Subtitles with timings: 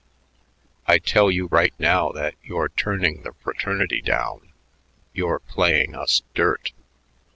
[0.87, 4.51] I tell you right now that you're turning the fraternity down;
[5.13, 6.71] you're playing us dirt.